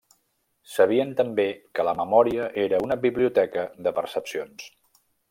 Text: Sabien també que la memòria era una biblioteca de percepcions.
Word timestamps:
Sabien 0.75 1.11
també 1.19 1.45
que 1.79 1.85
la 1.87 1.93
memòria 1.99 2.47
era 2.63 2.79
una 2.89 2.97
biblioteca 3.05 3.67
de 3.89 3.95
percepcions. 4.01 4.71